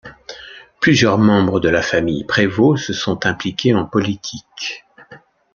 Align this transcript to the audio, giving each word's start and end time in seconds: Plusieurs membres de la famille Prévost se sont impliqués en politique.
Plusieurs 0.79 1.19
membres 1.19 1.59
de 1.59 1.69
la 1.69 1.83
famille 1.83 2.23
Prévost 2.23 2.85
se 2.85 2.91
sont 2.91 3.27
impliqués 3.27 3.75
en 3.75 3.85
politique. 3.85 4.83